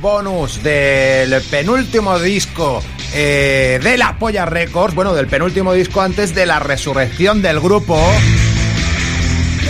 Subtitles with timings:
[0.00, 2.82] bonus del penúltimo disco
[3.14, 8.00] eh, de la Polla Records, bueno, del penúltimo disco antes de la resurrección del grupo,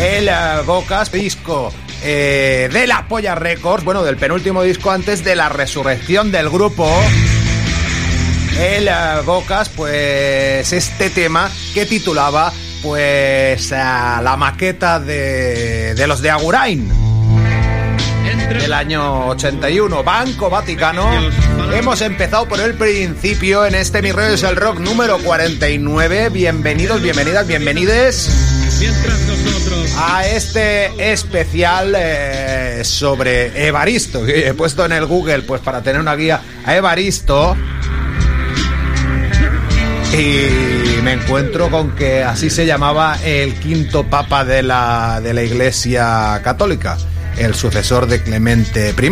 [0.00, 0.32] el eh,
[0.66, 1.72] Bocas disco
[2.02, 6.88] eh, de la Polla Records, bueno, del penúltimo disco antes de la resurrección del grupo.
[8.58, 8.92] El eh,
[9.24, 12.52] Bocas, pues este tema que titulaba
[12.82, 16.97] pues la maqueta de, de los de Agurain
[18.48, 21.10] del año 81, Banco Vaticano.
[21.72, 26.30] Hemos empezado por el principio en este Mi Rollo es el Rock número 49.
[26.30, 28.30] Bienvenidos, bienvenidas, bienvenides
[29.98, 34.26] a este especial eh, sobre Evaristo.
[34.26, 37.56] He puesto en el Google pues para tener una guía a Evaristo.
[40.12, 45.42] Y me encuentro con que así se llamaba el quinto papa de la, de la
[45.42, 46.96] Iglesia Católica,
[47.38, 49.10] el sucesor de Clemente I.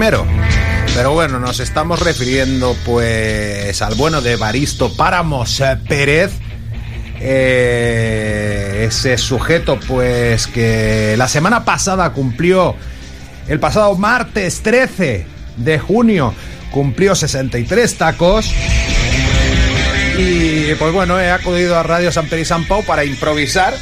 [0.95, 6.33] Pero bueno, nos estamos refiriendo pues al bueno de Evaristo Páramos eh, Pérez,
[7.21, 12.75] eh, ese sujeto pues que la semana pasada cumplió,
[13.49, 15.27] el pasado martes 13
[15.57, 16.35] de junio,
[16.71, 18.53] cumplió 63 tacos.
[20.19, 23.75] Y pues bueno, he acudido a Radio San Pedro y San Pau para improvisar,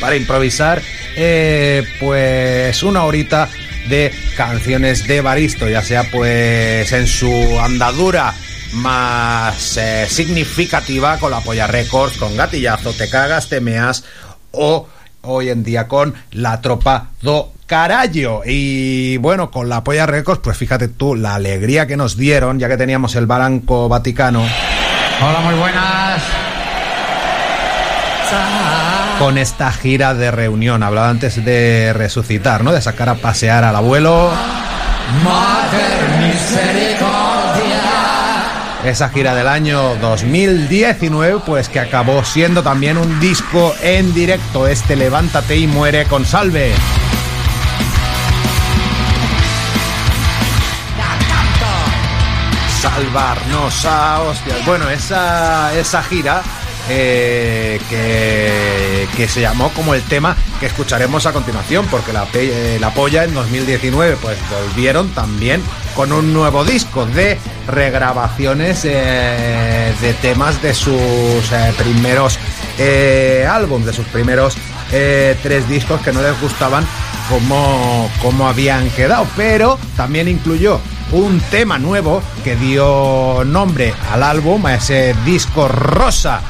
[0.00, 0.82] para improvisar,
[1.18, 3.48] eh, pues una horita
[3.88, 7.30] de canciones de Baristo, ya sea pues en su
[7.60, 8.34] andadura
[8.74, 14.04] más eh, significativa con la Polla Records, con Gatillazo, Te Cagas, Te Meas
[14.52, 14.86] o
[15.22, 18.42] hoy en día con la tropa do Carallo.
[18.44, 22.68] Y bueno, con la Polla Records, pues fíjate tú la alegría que nos dieron, ya
[22.68, 24.44] que teníamos el Baranco Vaticano.
[25.20, 26.22] Hola, muy buenas.
[29.18, 30.82] Con esta gira de reunión.
[30.82, 32.72] Hablaba antes de resucitar, ¿no?
[32.72, 34.30] De sacar a pasear al abuelo.
[35.24, 37.08] Mater misericordia.
[38.84, 44.68] Esa gira del año 2019, pues que acabó siendo también un disco en directo.
[44.68, 46.72] Este Levántate y muere con salve.
[52.80, 54.64] Salvarnos a hostias.
[54.64, 56.42] Bueno, esa, esa gira
[56.90, 57.80] eh,
[59.16, 63.24] que, se llamó como el tema que escucharemos a continuación, porque la, eh, la polla
[63.24, 65.60] en 2019 pues volvieron también
[65.94, 67.36] con un nuevo disco de
[67.66, 70.94] regrabaciones eh, de temas de sus
[71.76, 72.38] primeros
[73.48, 74.56] álbumes, de sus primeros
[74.90, 76.86] tres discos que no les gustaban
[77.28, 80.80] como, como habían quedado, pero también incluyó
[81.12, 86.40] un tema nuevo que dio nombre al álbum, a ese disco rosa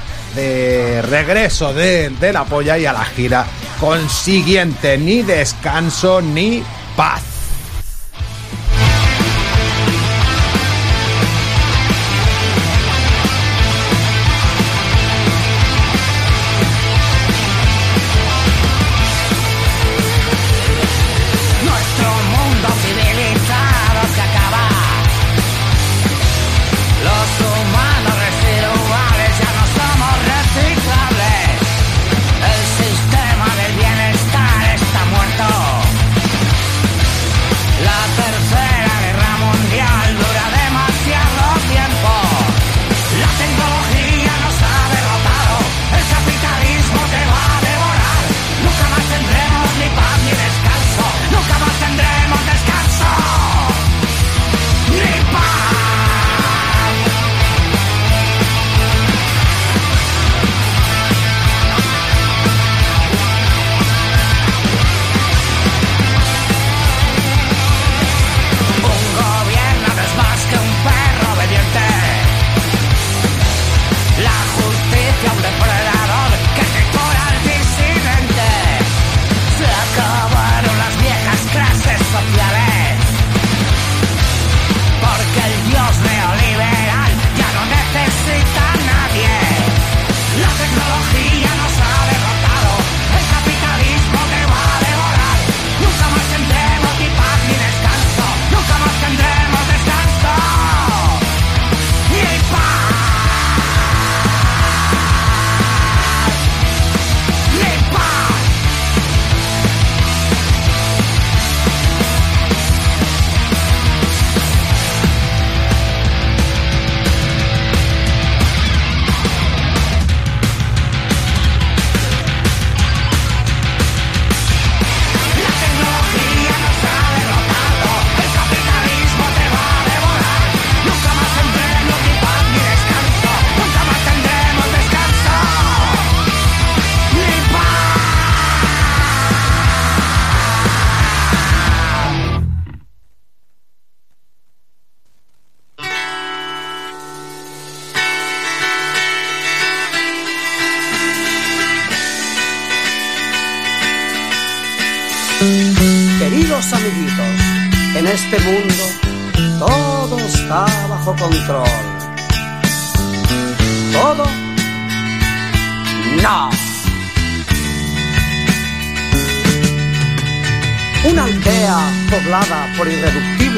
[1.02, 3.46] regreso de, de la polla y a la gira
[3.80, 6.62] consiguiente, ni descanso ni
[6.96, 7.37] paz.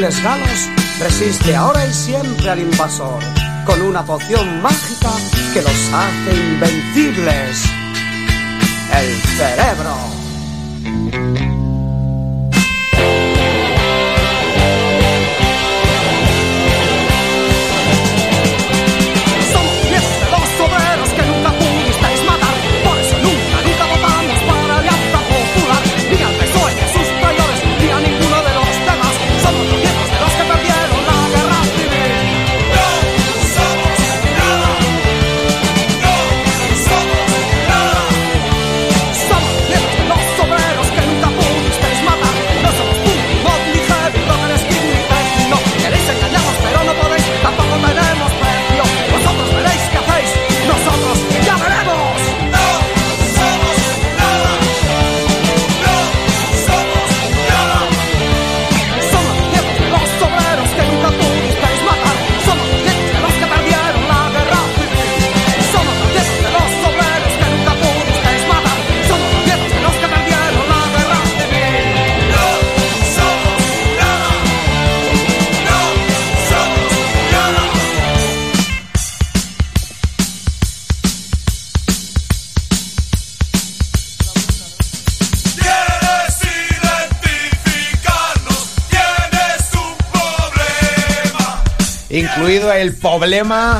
[0.00, 0.68] invencibles galos,
[0.98, 3.22] resiste ahora y siempre al invasor,
[3.66, 5.10] con una poción mágica
[5.52, 7.64] que los hace invencibles.
[8.94, 10.09] El cerebro.
[92.80, 93.78] el problema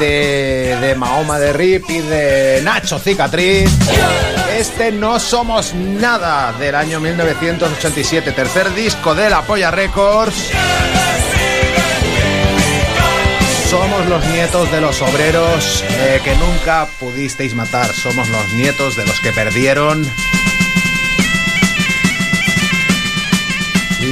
[0.00, 3.70] de, de Mahoma de Rip y de Nacho Cicatriz.
[4.58, 10.50] Este No Somos Nada del año 1987, tercer disco de la Polla Records.
[13.70, 17.92] Somos los nietos de los obreros eh, que nunca pudisteis matar.
[17.92, 20.04] Somos los nietos de los que perdieron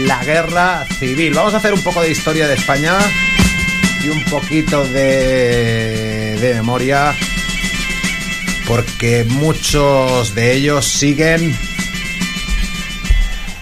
[0.07, 1.35] la guerra civil.
[1.35, 2.99] Vamos a hacer un poco de historia de España
[4.05, 7.15] y un poquito de, de memoria
[8.67, 11.57] porque muchos de ellos siguen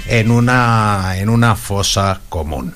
[0.07, 2.75] en una, en una fosa común.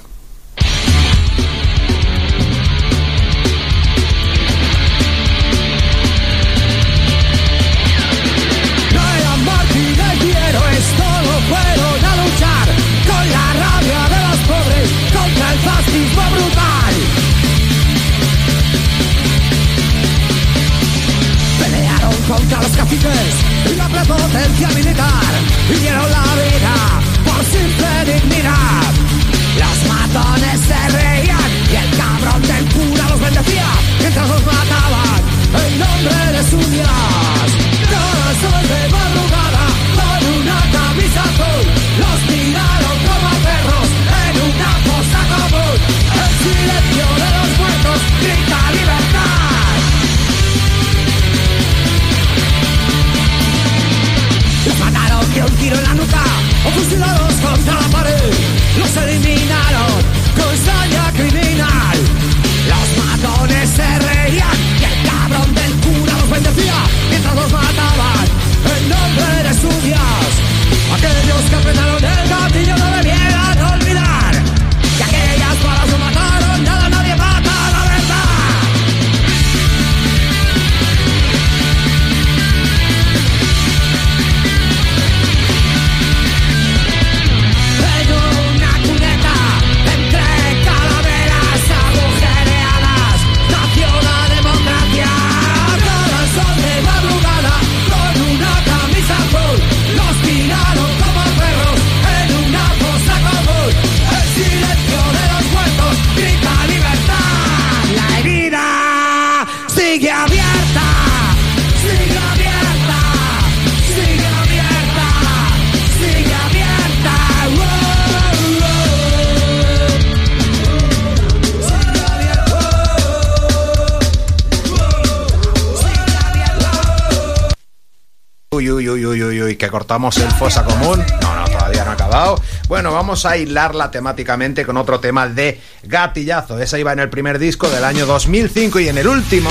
[133.14, 136.58] a hilarla temáticamente con otro tema de gatillazo.
[136.58, 139.50] Esa iba en el primer disco del año 2005 y en el último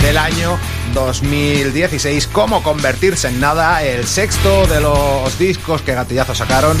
[0.00, 0.58] del año
[0.94, 6.76] 2016, Cómo convertirse en nada, el sexto de los discos que gatillazo sacaron.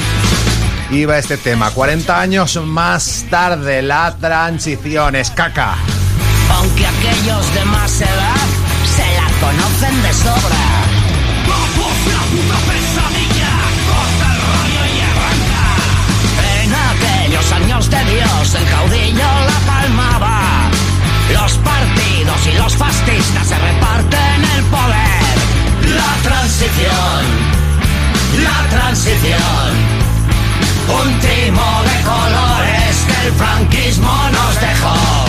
[0.90, 5.76] Iba este tema, 40 años más tarde, la transición es caca.
[6.56, 8.46] Aunque aquellos de más edad
[8.96, 11.02] se la conocen de sobra.
[11.48, 13.41] Vamos a una pesadilla.
[17.42, 20.70] Aquellos años de Dios el caudillo la palmaba.
[21.32, 25.34] Los partidos y los fascistas se reparten el poder.
[25.96, 27.22] La transición,
[28.42, 30.02] la transición.
[30.88, 35.21] Un timo de colores que el franquismo nos dejó.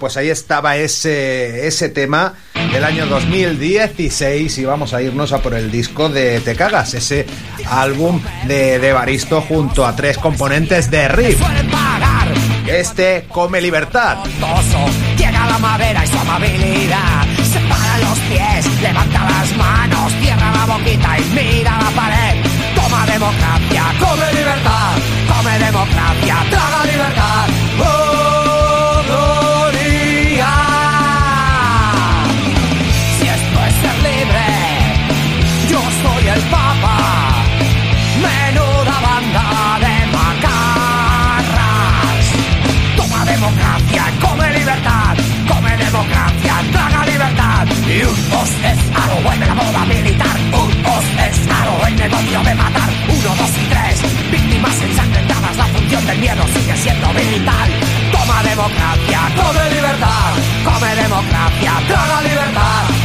[0.00, 2.34] Pues ahí estaba ese, tema
[2.72, 7.26] del año 2016 y vamos a irnos a por el disco de Te Cagas, ese
[7.68, 11.40] álbum de, de Baristo junto a tres componentes de Riff.
[12.66, 14.18] Este Come Libertad.
[15.18, 17.26] Llega la madera y su amabilidad.
[17.52, 22.44] Separa los pies, levanta las manos, cierra la boquita y mira la pared.
[22.74, 24.96] Toma democracia, come libertad,
[25.28, 27.48] come democracia, traga libertad.
[27.80, 28.09] ¡Oh,
[47.90, 50.36] Y un os es aro, la moda militar.
[50.52, 52.88] Un os es aro, el negocio de matar.
[53.08, 55.56] Uno, dos y tres, víctimas ensangrentadas.
[55.56, 57.68] La función del miedo sigue siendo vital.
[58.12, 60.32] Toma democracia, come libertad,
[60.62, 62.99] come democracia, traga libertad.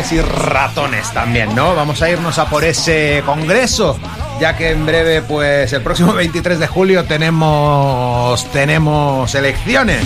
[0.00, 1.74] Cabrones y ratones también, ¿no?
[1.74, 3.98] Vamos a irnos a por ese congreso,
[4.40, 10.02] ya que en breve, pues el próximo 23 de julio tenemos tenemos elecciones.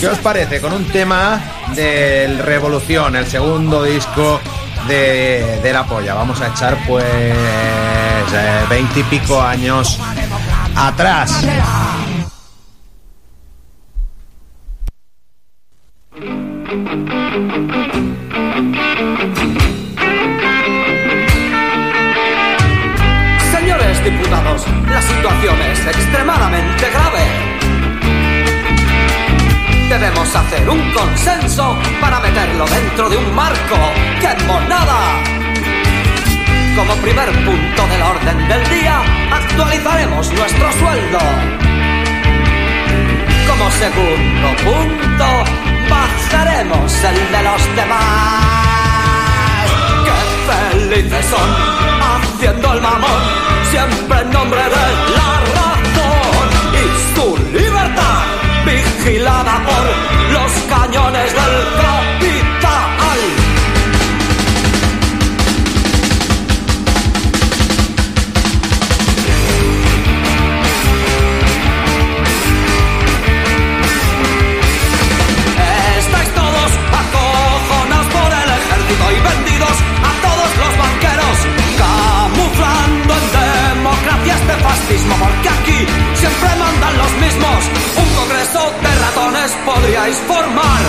[0.00, 0.60] ¿Qué os parece?
[0.60, 1.40] Con un tema
[1.74, 4.40] del Revolución, el segundo disco
[4.86, 6.14] de, de La Polla.
[6.14, 7.04] Vamos a echar pues
[8.68, 9.98] veintipico años
[10.76, 11.44] atrás.
[43.78, 45.26] Segundo punto,
[45.88, 48.50] bajaremos el de los demás.
[50.04, 50.18] ¡Qué
[50.50, 51.50] felices son!
[52.10, 53.22] Haciendo el mamón,
[53.70, 55.07] siempre en nombre de
[86.18, 87.60] siempre mandan los mismos.
[88.02, 90.82] Un congreso de ratones podríais formar.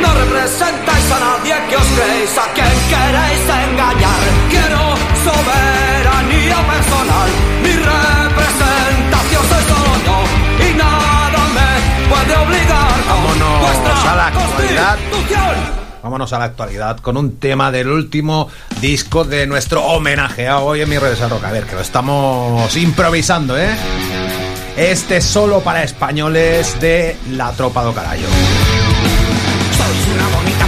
[0.00, 4.22] No representáis a nadie que os creéis, a quien queréis engañar.
[4.50, 4.82] Quiero
[5.26, 7.30] soberanía personal,
[7.62, 10.18] mi representación soy solo yo
[10.66, 11.70] y nada me
[12.10, 12.96] puede obligar.
[13.08, 14.98] Vámonos vuestra a la actualidad.
[16.02, 18.48] Vámonos a la actualidad con un tema del último
[18.80, 21.44] disco de nuestro homenaje a hoy en mi redes a rock.
[21.44, 23.76] A ver, que lo estamos improvisando, ¿eh?
[24.76, 28.26] Este es solo para españoles de La Tropa do Carayo.
[29.76, 30.61] Sois una bonita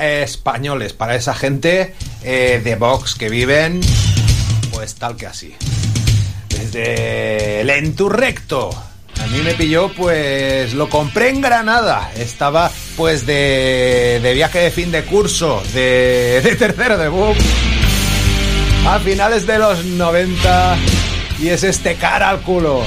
[0.00, 3.80] Españoles, para esa gente eh, de Vox que viven,
[4.72, 5.54] pues tal que así.
[6.48, 8.70] Desde el Enturrecto.
[9.22, 12.10] A mí me pilló, pues lo compré en Granada.
[12.16, 17.10] Estaba, pues, de, de viaje de fin de curso, de, de tercero de.
[18.86, 20.76] A finales de los 90.
[21.40, 22.82] Y es este cara al culo.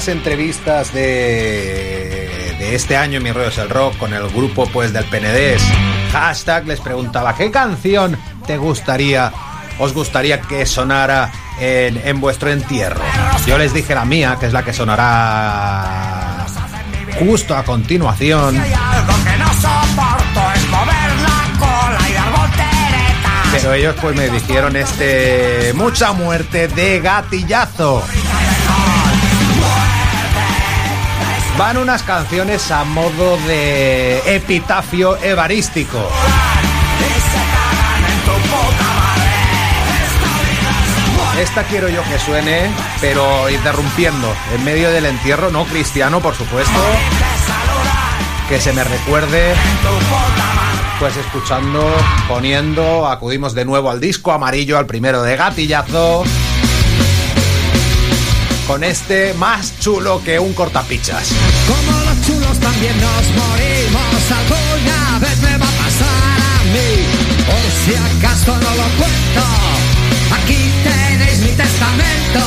[0.00, 4.94] las entrevistas de, de este año en Mis Rollos el Rock con el grupo pues
[4.94, 5.62] del PNDES,
[6.10, 9.30] hashtag les preguntaba qué canción te gustaría,
[9.78, 13.02] os gustaría que sonara en, en vuestro entierro.
[13.46, 16.46] Yo les dije la mía, que es la que sonará
[17.18, 18.58] justo a continuación.
[23.52, 28.02] Pero ellos pues me dijeron este mucha muerte de gatillazo.
[31.60, 35.98] van unas canciones a modo de epitafio evarístico.
[41.38, 42.70] Esta quiero yo que suene,
[43.02, 46.80] pero interrumpiendo, en medio del entierro, no cristiano, por supuesto.
[48.48, 49.52] Que se me recuerde.
[50.98, 51.94] Pues escuchando,
[52.26, 56.24] poniendo, acudimos de nuevo al disco amarillo, al primero de gatillazo.
[58.70, 61.34] Con este más chulo que un cortapichas.
[61.70, 66.90] Como los chulos también nos morimos, alguna vez me va a pasar a mí.
[67.48, 69.44] Por si acaso no lo cuento,
[70.36, 72.42] aquí tenéis mi testamento.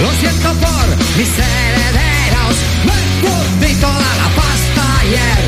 [0.00, 0.86] Lo siento por
[1.18, 2.56] mis herederos,
[2.88, 5.38] me perdí toda la pasta ayer.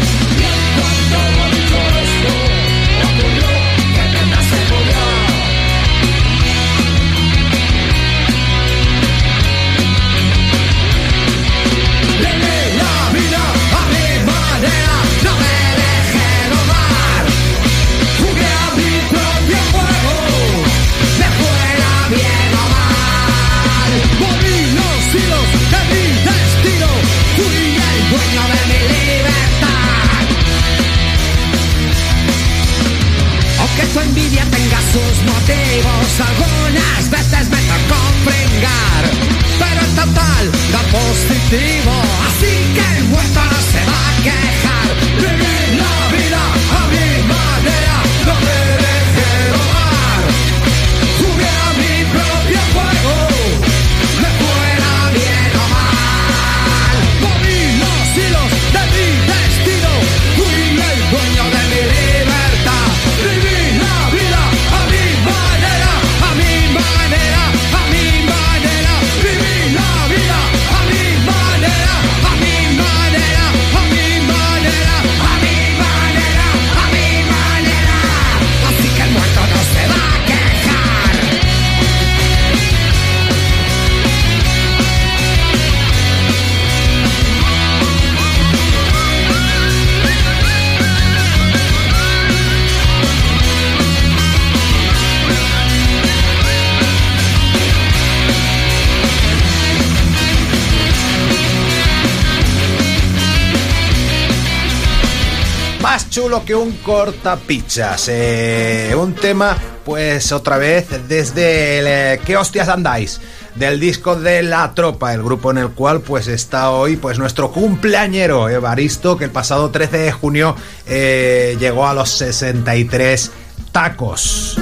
[106.30, 108.08] Chulo que un cortapichas.
[108.08, 113.20] Eh, un tema, pues otra vez, desde el eh, ¿Qué hostias andáis?
[113.56, 117.50] Del disco de La Tropa, el grupo en el cual pues está hoy pues nuestro
[117.50, 120.54] cumpleañero Evaristo, que el pasado 13 de junio
[120.86, 123.32] eh, llegó a los 63
[123.72, 124.56] tacos.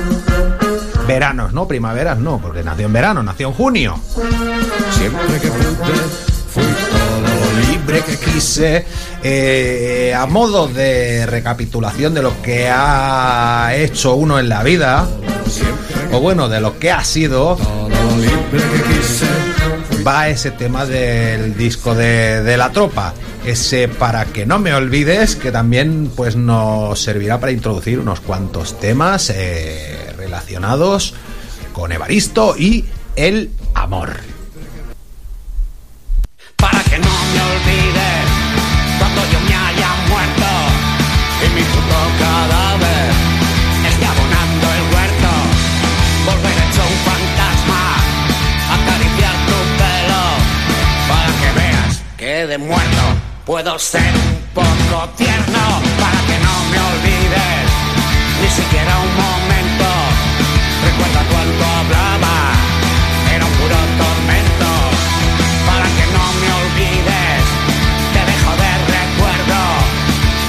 [1.06, 1.68] Veranos, ¿no?
[1.68, 4.00] Primaveras, no, porque nació en verano, nació en junio.
[4.96, 5.48] Siempre que
[6.48, 6.64] fui
[7.96, 8.84] que quise.
[9.22, 15.08] Eh, a modo de recapitulación de lo que ha hecho uno en la vida,
[16.12, 17.58] o bueno, de lo que ha sido,
[20.06, 23.14] va ese tema del disco de, de la tropa.
[23.44, 28.78] Ese para que no me olvides, que también pues nos servirá para introducir unos cuantos
[28.78, 31.14] temas eh, relacionados
[31.72, 32.84] con Evaristo y
[33.16, 34.37] el amor.
[53.48, 55.64] Puedo ser un poco tierno
[55.98, 57.64] para que no me olvides
[58.42, 59.88] ni siquiera un momento.
[60.84, 62.34] Recuerda cuando hablaba,
[63.34, 64.70] era un puro tormento
[65.66, 67.42] para que no me olvides.
[68.12, 69.60] Te dejo de recuerdo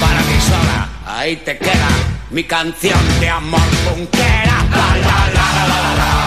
[0.01, 0.89] para ti sola.
[1.07, 1.89] Ahí te queda
[2.31, 5.95] mi canción de amor la la la la la la.
[5.95, 6.18] La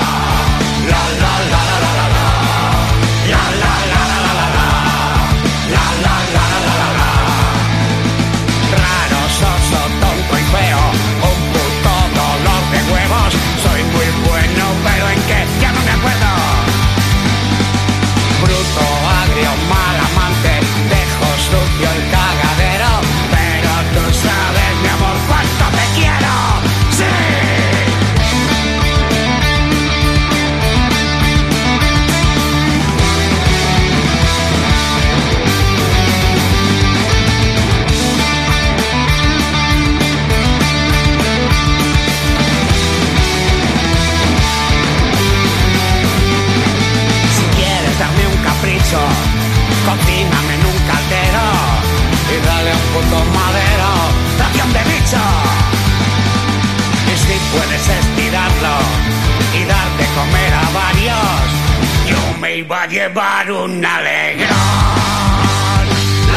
[63.65, 64.49] un alegrón.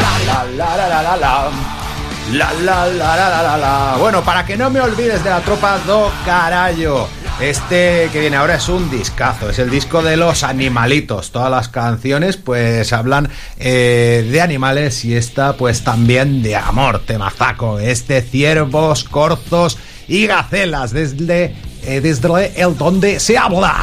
[0.00, 1.50] La, la, La la la la la la.
[2.32, 3.96] La la la la.
[3.98, 7.08] Bueno, para que no me olvides de la tropa do carallo.
[7.40, 11.32] Este que viene ahora es un discazo, es el disco de los animalitos.
[11.32, 17.78] Todas las canciones pues hablan eh, de animales y esta pues también de amor, temazaco.
[17.78, 19.76] Este ciervos, corzos
[20.08, 23.82] y gacelas desde, eh, desde el donde se habla.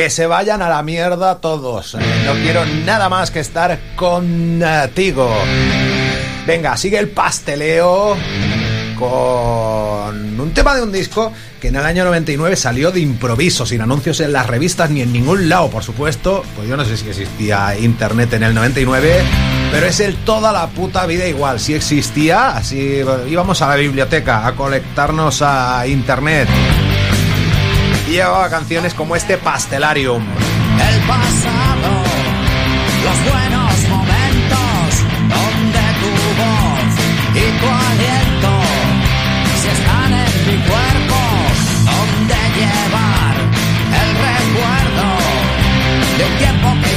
[0.00, 1.94] Que se vayan a la mierda todos.
[1.94, 5.30] No quiero nada más que estar contigo.
[6.46, 8.16] Venga, sigue el pasteleo
[8.98, 13.82] con un tema de un disco que en el año 99 salió de improviso, sin
[13.82, 16.44] anuncios en las revistas ni en ningún lado, por supuesto.
[16.56, 19.22] Pues yo no sé si existía internet en el 99,
[19.70, 21.60] pero es el toda la puta vida igual.
[21.60, 26.48] Si existía, así íbamos a la biblioteca a conectarnos a internet.
[28.10, 30.20] Y llevaba canciones como este Pastelarium.
[30.20, 32.02] el pasado,
[33.04, 34.86] los buenos momentos,
[35.30, 36.90] donde tu voz
[37.36, 38.50] y tu aliento,
[39.62, 41.20] si están en mi cuerpo,
[41.86, 43.34] donde llevar
[44.02, 45.06] el recuerdo
[46.18, 46.89] de un tiempo que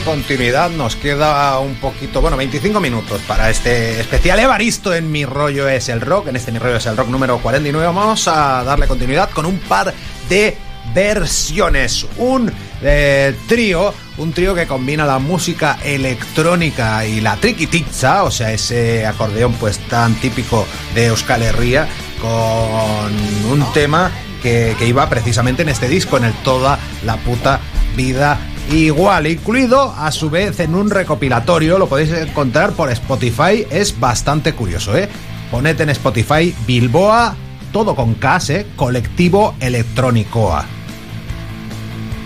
[0.00, 5.68] continuidad, nos queda un poquito, bueno, 25 minutos para este especial Evaristo en Mi Rollo
[5.68, 8.86] es el Rock, en este Mi Rollo es el Rock número 49, vamos a darle
[8.86, 9.92] continuidad con un par
[10.28, 10.56] de
[10.94, 18.30] versiones, un eh, trío, un trío que combina la música electrónica y la triquitizza, o
[18.30, 21.86] sea, ese acordeón pues tan típico de Euskal Herria,
[22.20, 24.10] con un tema
[24.42, 27.60] que iba precisamente en este disco, en el Toda la puta
[27.94, 28.38] vida
[28.72, 34.54] igual, incluido a su vez en un recopilatorio, lo podéis encontrar por Spotify, es bastante
[34.54, 35.08] curioso, ¿eh?
[35.50, 37.36] Poned en Spotify Bilboa,
[37.72, 38.66] todo con K, ¿eh?
[38.76, 40.64] Colectivo Electrónicoa.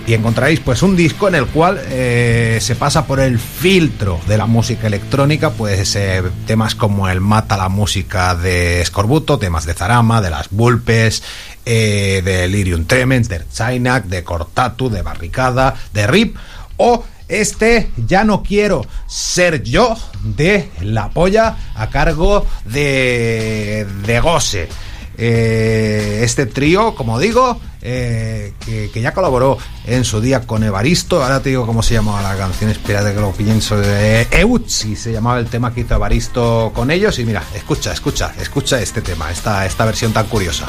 [0.07, 4.39] Y encontraréis pues un disco en el cual eh, se pasa por el filtro de
[4.39, 9.75] la música electrónica, pues eh, temas como el Mata la música de Scorbuto, temas de
[9.75, 11.25] Zarama, de las Bulpes,
[11.67, 16.37] eh, de Lirium Tremens, de Chainak, de Cortatu, de Barricada, de Rip,
[16.77, 24.69] o este Ya no quiero ser yo de La Polla a cargo de, de Gose.
[25.19, 29.57] Eh, este trío, como digo, eh, que, que ya colaboró
[29.87, 31.23] en su día con Evaristo.
[31.23, 33.79] Ahora te digo cómo se llamaba la canción, espérate que lo pienso.
[33.79, 37.19] De Eutsi se llamaba el tema que hizo Evaristo con ellos.
[37.19, 40.67] Y mira, escucha, escucha, escucha este tema, esta, esta versión tan curiosa.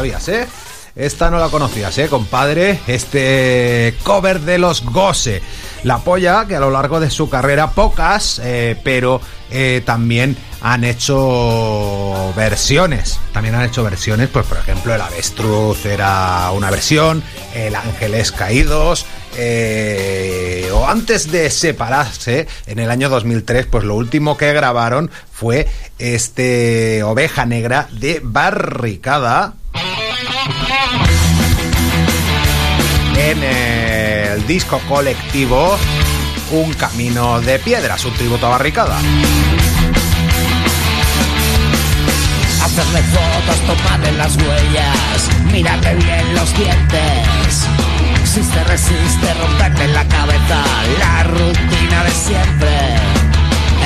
[0.00, 0.46] Sabías, ¿eh?
[0.96, 2.80] Esta no la conocías, ¿eh, compadre?
[2.86, 5.42] Este cover de los Gose.
[5.84, 9.20] La polla que a lo largo de su carrera, pocas, eh, pero
[9.50, 13.18] eh, también han hecho versiones.
[13.34, 17.22] También han hecho versiones, pues por ejemplo, el avestruz era una versión,
[17.54, 19.04] el ángeles caídos,
[19.36, 25.68] eh, o antes de separarse, en el año 2003, pues lo último que grabaron fue
[25.98, 29.54] este Oveja Negra de Barricada.
[33.16, 35.78] En el disco colectivo
[36.50, 38.98] Un Camino de Piedras, un tributo a Barricada.
[42.62, 47.66] Hacerle fotos, tomarle las huellas, mírate bien los dientes.
[48.24, 50.64] Si se resiste, romperle la cabeza,
[50.98, 52.96] la rutina de siempre.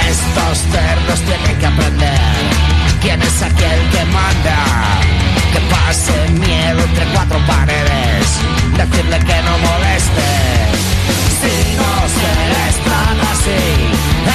[0.08, 2.73] Estos cerdos tienen que aprender
[3.04, 4.58] quién es aquel que manda.
[5.52, 8.26] Que pase miedo entre cuatro paredes,
[8.80, 10.28] decirle que no moleste.
[11.40, 12.30] Si no se
[12.70, 13.62] están así,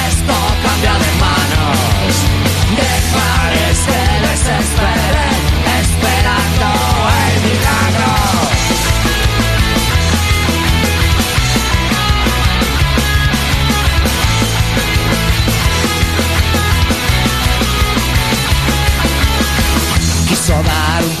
[0.08, 2.12] esto cambia de manos.
[2.80, 5.29] Dejarles que desesperen,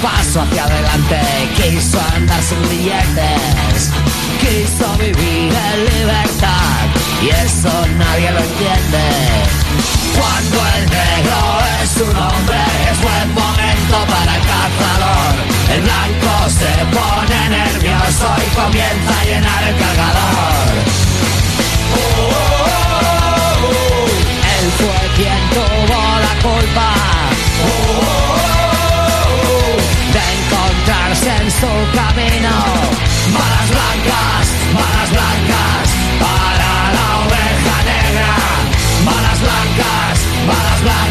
[0.02, 1.20] paso hacia adelante,
[1.56, 3.90] quiso andar sin billetes,
[4.40, 6.86] quiso vivir en libertad
[7.22, 9.04] y eso nadie lo entiende.
[10.16, 11.40] Cuando el negro
[11.82, 15.34] es un hombre, es buen momento para el cazador.
[15.74, 20.70] El blanco se pone nervioso y comienza a llenar el cargador.
[24.56, 27.00] Él fue quien tuvo la culpa.
[31.20, 31.66] De encontrarse en su
[31.96, 32.50] camino.
[33.32, 38.32] Balas blancas, balas blancas, para la oveja negra.
[39.04, 41.09] Balas blancas, balas blancas,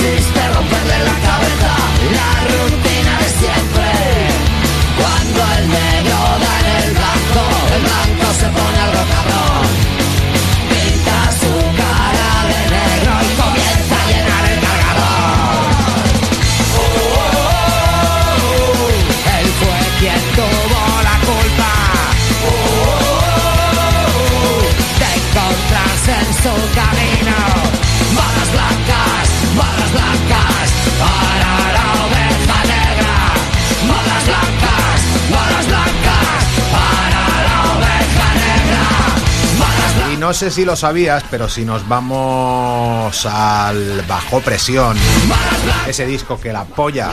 [0.00, 1.72] Resiste, romperle la cabeza,
[2.14, 3.88] la rutina de siempre.
[4.96, 7.42] Cuando el negro da en el blanco,
[7.74, 8.17] el blanco
[40.18, 44.96] no sé si lo sabías, pero si nos vamos al Bajo Presión,
[45.86, 47.10] ese disco que la polla,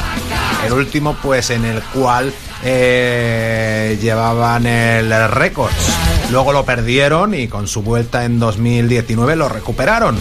[0.66, 2.34] el último pues en el cual
[2.64, 5.94] eh, llevaban el Records.
[6.32, 10.18] Luego lo perdieron y con su vuelta en 2019 lo recuperaron.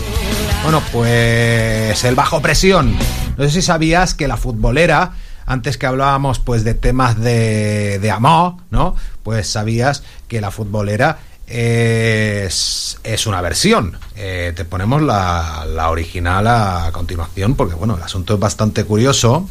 [0.63, 2.97] Bueno, pues el Bajo Presión.
[3.39, 5.13] No sé si sabías que la futbolera
[5.47, 8.95] antes que hablábamos pues de temas de, de amor, ¿no?
[9.23, 13.99] Pues sabías que la futbolera es, es una versión.
[14.17, 19.49] Eh, te ponemos la, la original a continuación porque bueno, el asunto es bastante curioso.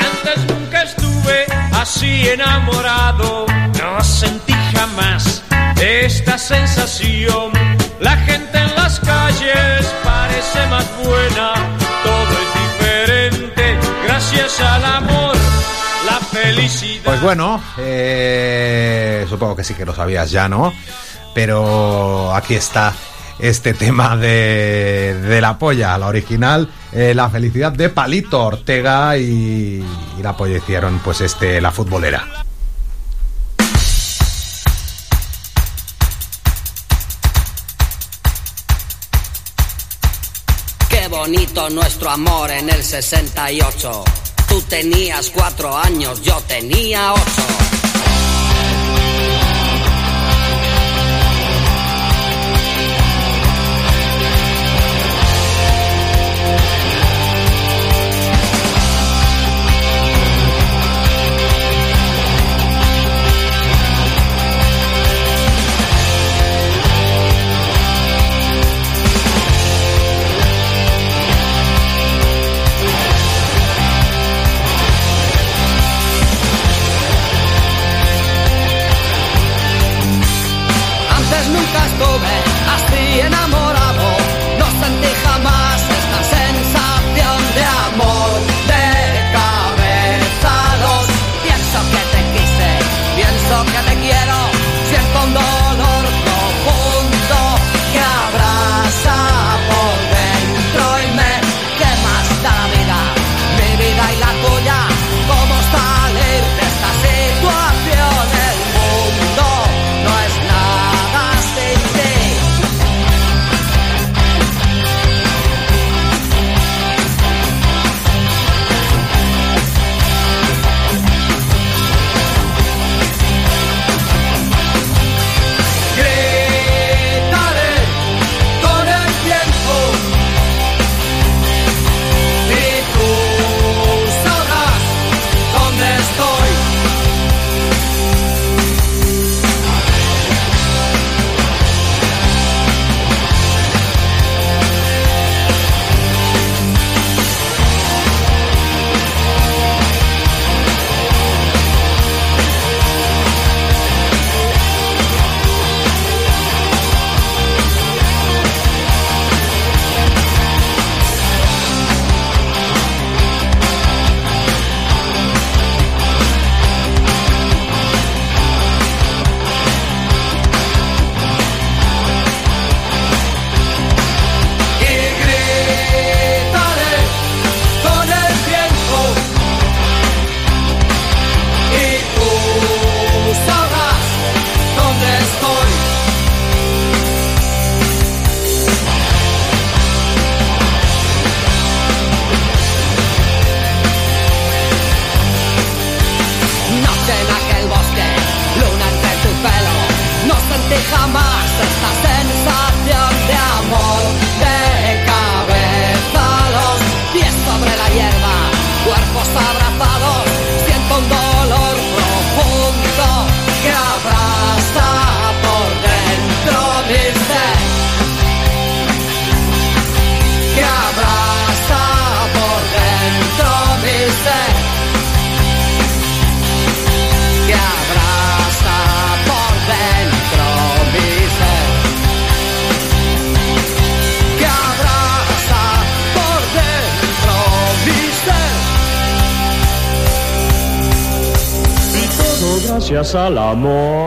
[0.00, 3.46] Antes nunca estuve así enamorado,
[3.80, 5.42] no sentí jamás
[5.80, 7.52] esta sensación.
[8.00, 11.54] La gente en las calles parece más buena,
[14.64, 15.36] al amor,
[16.06, 17.02] la felicidad.
[17.04, 20.72] Pues bueno, eh, supongo que sí que lo sabías ya, ¿no?
[21.34, 22.92] Pero aquí está
[23.38, 29.84] este tema de, de la polla, la original, eh, la felicidad de Palito Ortega y,
[30.18, 32.44] y la polla hicieron pues este, la futbolera.
[40.88, 44.04] Qué bonito nuestro amor en el 68.
[44.54, 47.73] Tú tenías cuatro años, yo tenía ocho.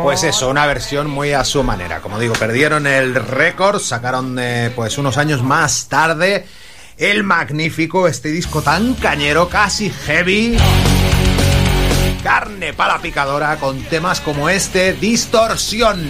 [0.03, 1.99] Pues eso, una versión muy a su manera.
[1.99, 6.45] Como digo, perdieron el récord, sacaron eh, pues unos años más tarde
[6.97, 10.57] el magnífico, este disco tan cañero, casi heavy.
[12.23, 16.03] Carne para picadora con temas como este, Distorsión.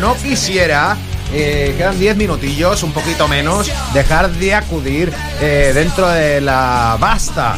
[0.00, 0.96] no quisiera
[1.32, 7.56] eh, quedan 10 minutillos, un poquito menos, dejar de acudir eh, dentro de la vasta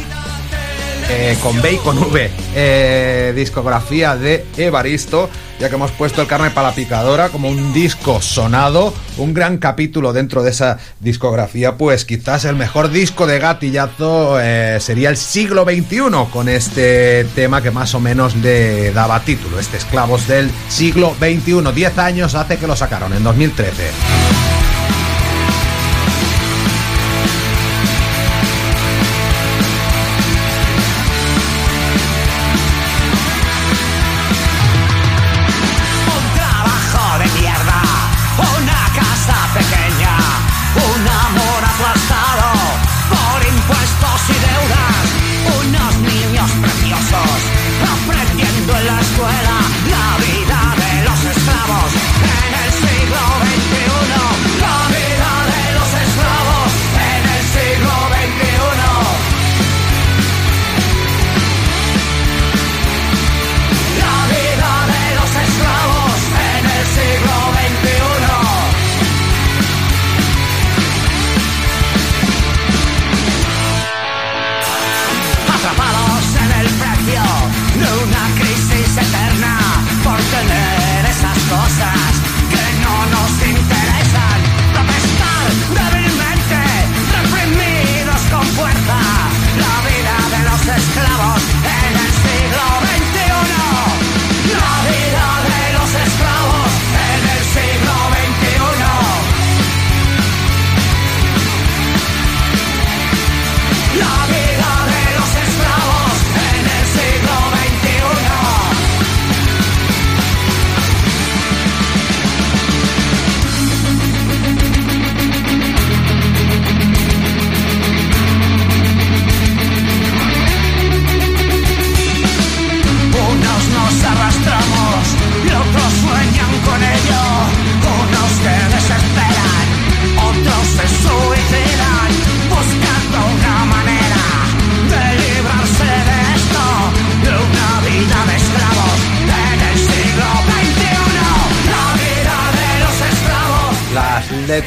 [1.09, 5.29] eh, con B y con V, eh, discografía de Evaristo,
[5.59, 9.57] ya que hemos puesto el carne para la picadora como un disco sonado, un gran
[9.57, 15.17] capítulo dentro de esa discografía, pues quizás el mejor disco de gatillazo eh, sería el
[15.17, 20.49] siglo XXI, con este tema que más o menos le daba título, este Esclavos del
[20.69, 24.40] siglo XXI, 10 años hace que lo sacaron, en 2013.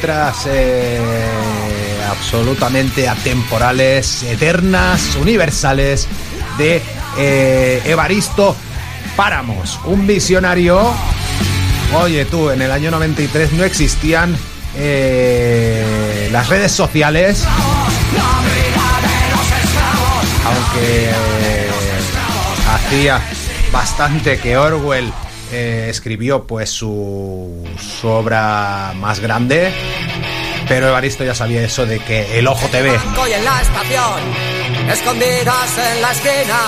[0.05, 1.17] Letras eh,
[2.07, 6.07] absolutamente atemporales, eternas, universales
[6.59, 6.79] de
[7.17, 8.55] eh, Evaristo
[9.15, 10.93] Páramos, un visionario.
[11.95, 14.37] Oye tú, en el año 93 no existían
[14.77, 17.43] eh, las redes sociales,
[20.45, 21.09] aunque
[22.75, 23.21] hacía
[23.71, 25.11] bastante que Orwell
[25.51, 29.71] eh, escribió pues su, su obra más grande,
[30.67, 35.77] pero Evaristo ya sabía eso de que el Ojo TV Hoy en la estación, escondidas
[35.77, 36.59] en la esquina,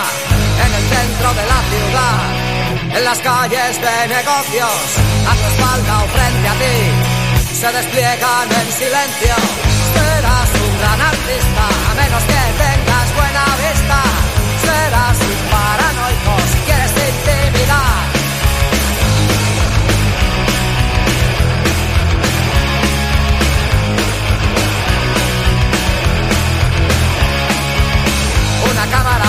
[0.66, 4.78] en el centro de la ciudad, en las calles de negocios,
[5.28, 7.18] a tu espalda o frente a ti,
[7.58, 9.36] se despliegan en silencio.
[9.94, 14.00] Serás un gran artista, a menos que tengas buena vista.
[14.62, 15.87] Serás un paranoico
[28.90, 29.27] cámara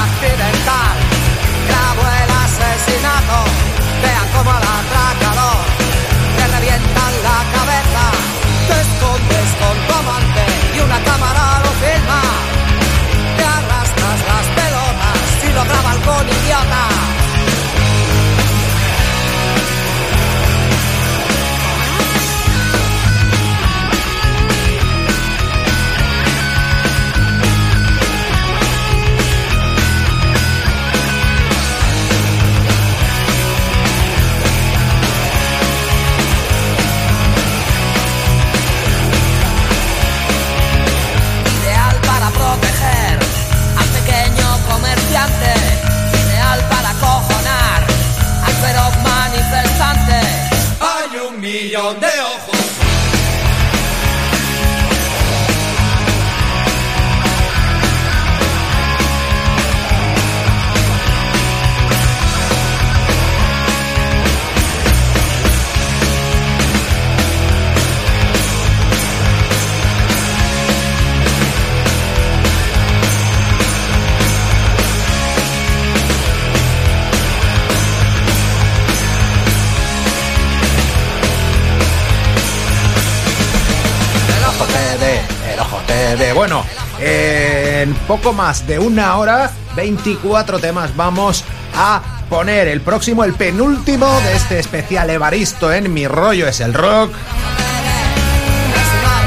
[88.09, 91.45] poco más de una hora, 24 temas vamos
[91.77, 92.01] a
[92.31, 92.67] poner.
[92.67, 97.13] El próximo, el penúltimo de este especial Evaristo en Mi Rollo es el Rock.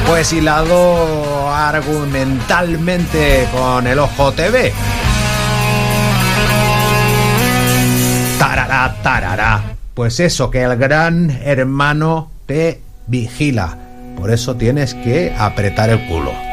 [0.08, 4.74] Pues hilado argumentalmente con el Ojo TV.
[8.40, 9.62] Tarará, tarará.
[9.94, 13.78] Pues eso, que el gran hermano te vigila.
[14.18, 16.51] Por eso tienes que apretar el culo.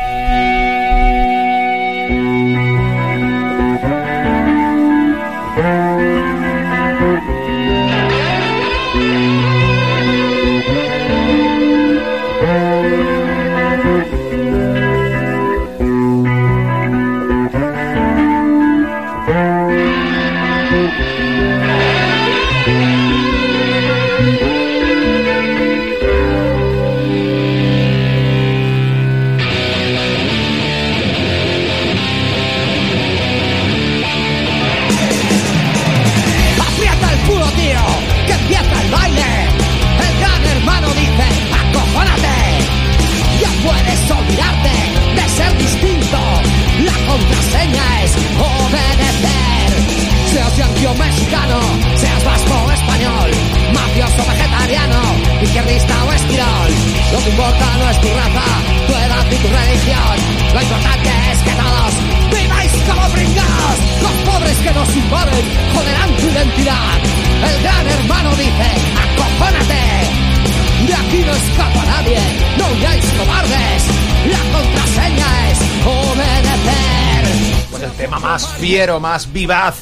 [78.79, 79.75] Fiero, más vivaz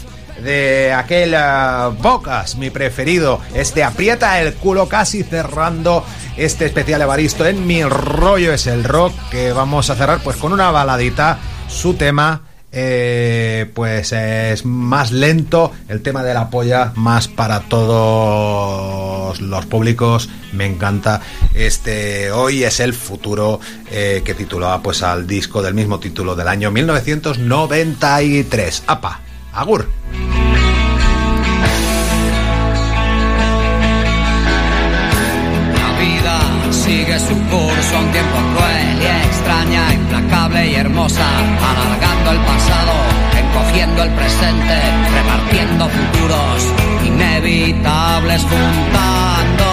[0.42, 3.42] de aquel eh, Bocas, mi preferido.
[3.52, 6.02] Este aprieta el culo casi cerrando
[6.38, 10.54] este especial Evaristo en mi rollo es el rock que vamos a cerrar pues con
[10.54, 11.38] una baladita.
[11.68, 12.40] Su tema
[12.78, 20.28] eh, pues es más lento, el tema de la polla más para todos los públicos,
[20.52, 21.22] me encanta.
[21.54, 23.60] Este hoy es el futuro
[23.90, 28.82] eh, que titulaba pues al disco del mismo título del año 1993.
[28.86, 29.22] Apa,
[29.54, 29.88] agur.
[35.72, 36.38] la vida
[36.72, 41.26] sigue su curso a un tiempo cruel y extraña, implacable y hermosa,
[41.58, 42.55] alargando el país
[43.96, 44.74] encogiendo el presente,
[45.14, 46.74] repartiendo futuros,
[47.04, 49.64] inevitables juntando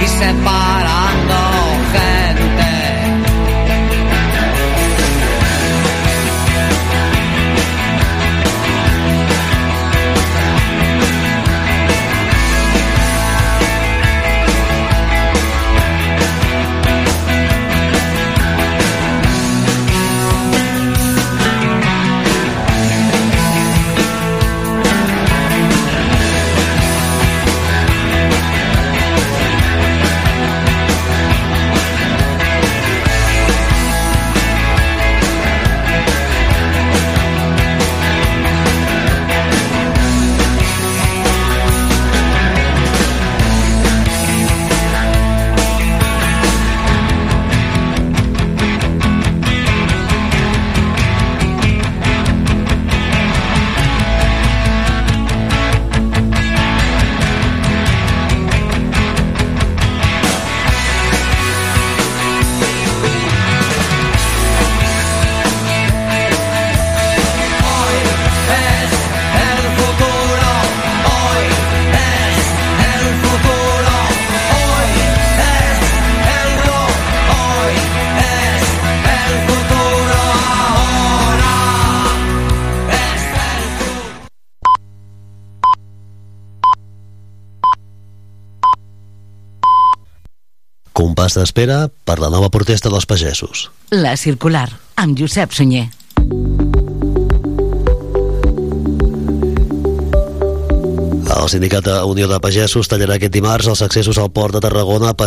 [0.00, 0.92] y separando.
[91.32, 93.70] Compàs d'espera per la nova protesta dels pagesos.
[93.88, 94.68] La Circular,
[95.00, 95.86] amb Josep Sunyer.
[101.32, 105.08] El sindicat de Unió de Pagesos tallarà aquest dimarts els accessos al port de Tarragona
[105.16, 105.20] per